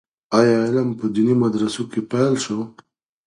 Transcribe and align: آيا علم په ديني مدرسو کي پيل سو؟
آيا 0.37 0.57
علم 0.65 0.89
په 0.99 1.05
ديني 1.15 1.35
مدرسو 1.43 1.83
کي 1.91 2.01
پيل 2.11 2.33
سو؟ 2.45 2.57